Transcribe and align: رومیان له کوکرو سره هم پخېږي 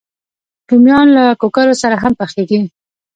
رومیان 0.69 1.07
له 1.17 1.23
کوکرو 1.41 1.75
سره 1.81 1.95
هم 2.03 2.13
پخېږي 2.19 2.61